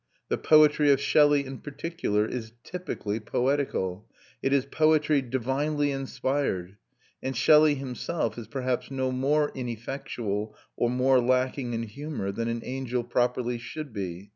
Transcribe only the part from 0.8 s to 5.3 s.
of Shelley in particular is typically poetical. It is poetry